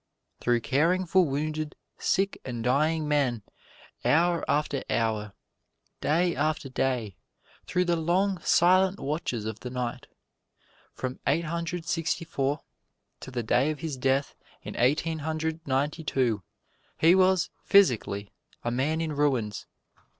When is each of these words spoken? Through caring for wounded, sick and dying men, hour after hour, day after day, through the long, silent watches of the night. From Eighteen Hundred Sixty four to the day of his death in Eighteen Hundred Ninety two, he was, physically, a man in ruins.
Through 0.39 0.61
caring 0.61 1.05
for 1.05 1.23
wounded, 1.27 1.75
sick 1.99 2.41
and 2.43 2.63
dying 2.63 3.07
men, 3.07 3.43
hour 4.03 4.43
after 4.47 4.83
hour, 4.89 5.33
day 5.99 6.35
after 6.35 6.69
day, 6.69 7.17
through 7.67 7.85
the 7.85 7.95
long, 7.95 8.39
silent 8.39 8.99
watches 8.99 9.45
of 9.45 9.59
the 9.59 9.69
night. 9.69 10.07
From 10.95 11.19
Eighteen 11.27 11.45
Hundred 11.51 11.85
Sixty 11.85 12.25
four 12.25 12.61
to 13.19 13.29
the 13.29 13.43
day 13.43 13.69
of 13.69 13.81
his 13.81 13.95
death 13.95 14.33
in 14.63 14.75
Eighteen 14.75 15.19
Hundred 15.19 15.59
Ninety 15.67 16.03
two, 16.03 16.41
he 16.97 17.13
was, 17.13 17.51
physically, 17.63 18.31
a 18.63 18.71
man 18.71 19.01
in 19.01 19.13
ruins. 19.15 19.67